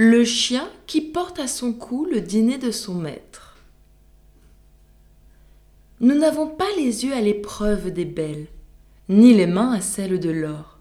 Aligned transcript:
Le 0.00 0.24
chien 0.24 0.70
qui 0.86 1.00
porte 1.00 1.40
à 1.40 1.48
son 1.48 1.72
cou 1.72 2.06
le 2.08 2.20
dîner 2.20 2.56
de 2.56 2.70
son 2.70 2.94
maître. 2.94 3.56
Nous 5.98 6.14
n'avons 6.14 6.46
pas 6.46 6.68
les 6.76 7.04
yeux 7.04 7.12
à 7.12 7.20
l'épreuve 7.20 7.90
des 7.90 8.04
belles, 8.04 8.46
ni 9.08 9.34
les 9.34 9.48
mains 9.48 9.72
à 9.72 9.80
celle 9.80 10.20
de 10.20 10.30
l'or. 10.30 10.78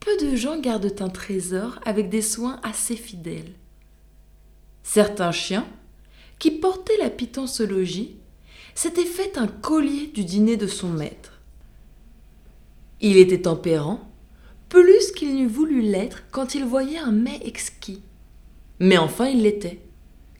Peu 0.00 0.14
de 0.18 0.36
gens 0.36 0.60
gardent 0.60 0.94
un 1.00 1.08
trésor 1.08 1.80
avec 1.86 2.10
des 2.10 2.20
soins 2.20 2.60
assez 2.62 2.94
fidèles. 2.94 3.54
Certains 4.82 5.32
chiens, 5.32 5.66
qui 6.38 6.50
portaient 6.50 6.98
la 6.98 7.08
logis, 7.66 8.16
s'étaient 8.74 9.06
fait 9.06 9.38
un 9.38 9.46
collier 9.46 10.08
du 10.08 10.26
dîner 10.26 10.58
de 10.58 10.66
son 10.66 10.90
maître. 10.90 11.40
Il 13.00 13.16
était 13.16 13.40
tempérant, 13.40 14.12
plus 14.68 15.10
qu'il 15.12 15.36
n'eût 15.36 15.46
voulu 15.46 15.80
l'être 15.80 16.24
quand 16.30 16.54
il 16.54 16.66
voyait 16.66 16.98
un 16.98 17.12
mets 17.12 17.40
exquis. 17.46 18.02
Mais 18.80 18.98
enfin 18.98 19.26
il 19.28 19.42
l'était. 19.42 19.80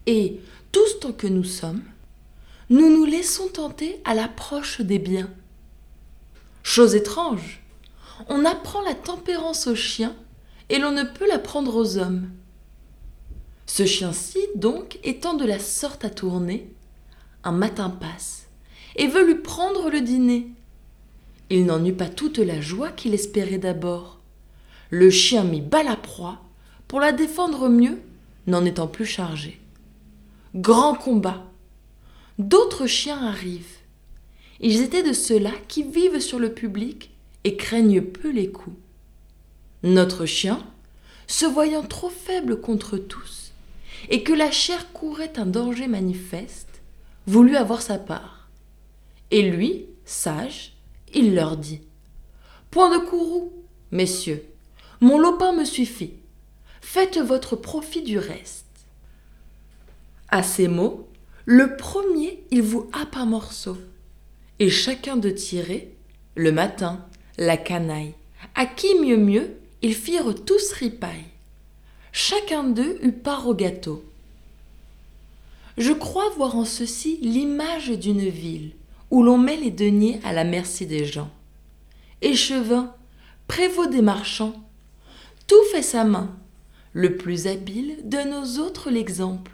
Et, 0.06 0.40
tous 0.72 0.98
tant 1.00 1.12
que 1.12 1.26
nous 1.26 1.44
sommes, 1.44 1.82
nous 2.70 2.90
nous 2.90 3.04
laissons 3.04 3.48
tenter 3.48 4.00
à 4.04 4.14
l'approche 4.14 4.80
des 4.80 4.98
biens. 4.98 5.30
Chose 6.62 6.94
étrange, 6.94 7.62
on 8.28 8.44
apprend 8.44 8.82
la 8.82 8.94
tempérance 8.94 9.66
aux 9.66 9.74
chiens 9.74 10.14
et 10.68 10.78
l'on 10.78 10.92
ne 10.92 11.02
peut 11.02 11.28
l'apprendre 11.28 11.76
aux 11.76 11.98
hommes. 11.98 12.30
Ce 13.66 13.86
chien-ci, 13.86 14.38
donc, 14.54 14.98
étant 15.04 15.34
de 15.34 15.44
la 15.44 15.58
sorte 15.58 16.04
à 16.04 16.10
tourner, 16.10 16.72
un 17.44 17.52
matin 17.52 17.90
passe 17.90 18.46
et 18.96 19.06
veut 19.06 19.24
lui 19.24 19.36
prendre 19.36 19.90
le 19.90 20.00
dîner. 20.00 20.48
Il 21.50 21.66
n'en 21.66 21.84
eut 21.84 21.92
pas 21.92 22.08
toute 22.08 22.38
la 22.38 22.60
joie 22.60 22.90
qu'il 22.90 23.14
espérait 23.14 23.58
d'abord. 23.58 24.18
Le 24.90 25.10
chien 25.10 25.44
mit 25.44 25.60
bas 25.60 25.82
la 25.82 25.96
proie 25.96 26.40
pour 26.88 27.00
la 27.00 27.12
défendre 27.12 27.68
mieux 27.68 27.98
n'en 28.50 28.64
étant 28.64 28.86
plus 28.86 29.06
chargé. 29.06 29.60
Grand 30.54 30.94
combat. 30.94 31.46
D'autres 32.38 32.86
chiens 32.86 33.24
arrivent. 33.26 33.78
Ils 34.60 34.82
étaient 34.82 35.02
de 35.02 35.12
ceux-là 35.12 35.52
qui 35.68 35.82
vivent 35.82 36.20
sur 36.20 36.38
le 36.38 36.52
public 36.52 37.10
et 37.44 37.56
craignent 37.56 38.02
peu 38.02 38.30
les 38.30 38.50
coups. 38.50 38.76
Notre 39.82 40.26
chien, 40.26 40.62
se 41.26 41.46
voyant 41.46 41.82
trop 41.82 42.10
faible 42.10 42.60
contre 42.60 42.98
tous, 42.98 43.52
et 44.10 44.22
que 44.22 44.32
la 44.32 44.50
chair 44.50 44.92
courait 44.92 45.38
un 45.38 45.46
danger 45.46 45.86
manifeste, 45.86 46.82
voulut 47.26 47.56
avoir 47.56 47.80
sa 47.80 47.98
part. 47.98 48.48
Et 49.30 49.48
lui, 49.48 49.86
sage, 50.04 50.74
il 51.14 51.34
leur 51.34 51.56
dit 51.56 51.80
Point 52.70 52.98
de 52.98 53.04
courroux, 53.04 53.52
messieurs, 53.92 54.44
mon 55.00 55.18
lopin 55.18 55.52
me 55.52 55.64
suffit 55.64 56.14
faites 56.80 57.18
votre 57.18 57.56
profit 57.56 58.02
du 58.02 58.18
reste. 58.18 58.66
À 60.28 60.42
ces 60.42 60.68
mots, 60.68 61.08
le 61.44 61.76
premier, 61.76 62.44
il 62.50 62.62
vous 62.62 62.88
happe 62.92 63.16
un 63.16 63.26
morceau, 63.26 63.76
et 64.58 64.70
chacun 64.70 65.16
de 65.16 65.30
tirer, 65.30 65.94
le 66.36 66.52
matin, 66.52 67.04
la 67.38 67.56
canaille, 67.56 68.14
à 68.54 68.66
qui 68.66 68.94
mieux 69.00 69.16
mieux, 69.16 69.56
ils 69.82 69.94
firent 69.94 70.34
tous 70.44 70.72
ripaille. 70.72 71.24
Chacun 72.12 72.64
d'eux 72.64 72.98
eut 73.02 73.12
part 73.12 73.48
au 73.48 73.54
gâteau. 73.54 74.04
Je 75.78 75.92
crois 75.92 76.28
voir 76.30 76.56
en 76.56 76.64
ceci 76.64 77.18
l'image 77.22 77.90
d'une 77.90 78.28
ville 78.28 78.72
où 79.10 79.22
l'on 79.22 79.38
met 79.38 79.56
les 79.56 79.70
deniers 79.70 80.20
à 80.24 80.32
la 80.32 80.44
merci 80.44 80.86
des 80.86 81.04
gens. 81.04 81.30
Échevin, 82.22 82.94
prévôt 83.48 83.86
des 83.86 84.02
marchands, 84.02 84.54
tout 85.46 85.62
fait 85.72 85.82
sa 85.82 86.04
main, 86.04 86.36
le 86.92 87.16
plus 87.16 87.46
habile 87.46 87.98
donne 88.04 88.34
aux 88.34 88.58
autres 88.58 88.90
l'exemple. 88.90 89.52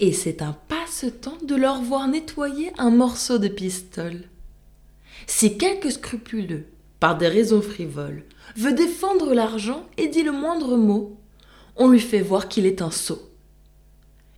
Et 0.00 0.12
c'est 0.12 0.42
un 0.42 0.56
passe-temps 0.68 1.38
de 1.46 1.54
leur 1.54 1.82
voir 1.82 2.08
nettoyer 2.08 2.72
un 2.78 2.90
morceau 2.90 3.38
de 3.38 3.48
pistole. 3.48 4.24
Si 5.26 5.58
quelque 5.58 5.90
scrupuleux, 5.90 6.66
par 7.00 7.18
des 7.18 7.28
raisons 7.28 7.62
frivoles, 7.62 8.24
veut 8.56 8.72
défendre 8.72 9.34
l'argent 9.34 9.86
et 9.96 10.08
dit 10.08 10.22
le 10.22 10.32
moindre 10.32 10.76
mot, 10.76 11.16
on 11.76 11.88
lui 11.88 12.00
fait 12.00 12.20
voir 12.20 12.48
qu'il 12.48 12.66
est 12.66 12.82
un 12.82 12.90
sot. 12.90 13.20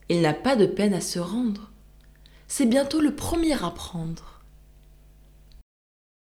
Il 0.08 0.20
n'a 0.20 0.34
pas 0.34 0.56
de 0.56 0.66
peine 0.66 0.94
à 0.94 1.00
se 1.00 1.18
rendre. 1.18 1.70
C'est 2.46 2.66
bientôt 2.66 3.00
le 3.00 3.14
premier 3.14 3.54
à 3.54 3.70
prendre. 3.70 4.33